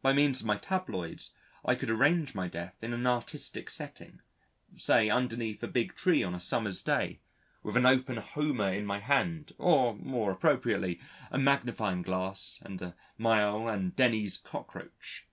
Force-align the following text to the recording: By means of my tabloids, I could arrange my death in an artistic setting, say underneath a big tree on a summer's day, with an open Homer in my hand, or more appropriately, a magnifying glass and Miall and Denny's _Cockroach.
By 0.00 0.14
means 0.14 0.40
of 0.40 0.46
my 0.46 0.56
tabloids, 0.56 1.34
I 1.66 1.74
could 1.74 1.90
arrange 1.90 2.34
my 2.34 2.48
death 2.48 2.76
in 2.80 2.94
an 2.94 3.06
artistic 3.06 3.68
setting, 3.68 4.22
say 4.74 5.10
underneath 5.10 5.62
a 5.62 5.68
big 5.68 5.94
tree 5.94 6.22
on 6.22 6.34
a 6.34 6.40
summer's 6.40 6.80
day, 6.80 7.20
with 7.62 7.76
an 7.76 7.84
open 7.84 8.16
Homer 8.16 8.72
in 8.72 8.86
my 8.86 9.00
hand, 9.00 9.52
or 9.58 9.96
more 9.96 10.30
appropriately, 10.30 10.98
a 11.30 11.36
magnifying 11.36 12.00
glass 12.00 12.62
and 12.64 12.94
Miall 13.18 13.68
and 13.68 13.94
Denny's 13.94 14.38
_Cockroach. 14.38 15.24